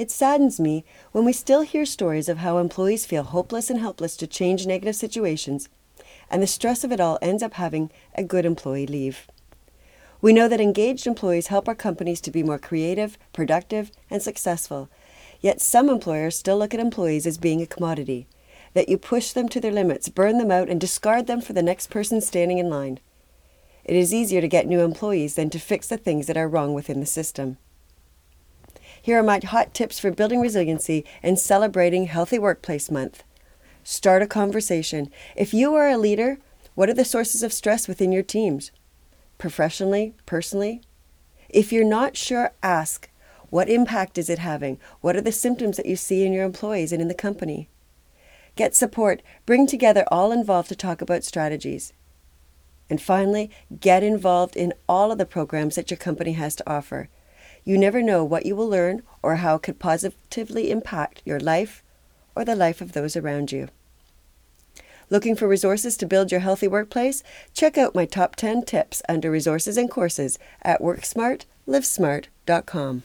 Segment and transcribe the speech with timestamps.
[0.00, 0.82] It saddens me
[1.12, 4.96] when we still hear stories of how employees feel hopeless and helpless to change negative
[4.96, 5.68] situations,
[6.30, 9.26] and the stress of it all ends up having a good employee leave.
[10.22, 14.88] We know that engaged employees help our companies to be more creative, productive, and successful.
[15.42, 18.26] Yet some employers still look at employees as being a commodity,
[18.72, 21.62] that you push them to their limits, burn them out, and discard them for the
[21.62, 23.00] next person standing in line.
[23.84, 26.72] It is easier to get new employees than to fix the things that are wrong
[26.72, 27.58] within the system.
[29.02, 33.24] Here are my hot tips for building resiliency and celebrating Healthy Workplace Month.
[33.82, 35.10] Start a conversation.
[35.36, 36.38] If you are a leader,
[36.74, 38.72] what are the sources of stress within your teams?
[39.38, 40.82] Professionally, personally?
[41.48, 43.08] If you're not sure, ask
[43.48, 44.78] what impact is it having?
[45.00, 47.68] What are the symptoms that you see in your employees and in the company?
[48.54, 49.22] Get support.
[49.46, 51.92] Bring together all involved to talk about strategies.
[52.90, 57.08] And finally, get involved in all of the programs that your company has to offer.
[57.64, 61.82] You never know what you will learn or how it could positively impact your life
[62.34, 63.68] or the life of those around you.
[65.10, 67.22] Looking for resources to build your healthy workplace?
[67.52, 73.02] Check out my top 10 tips under resources and courses at worksmartlivesmart.com.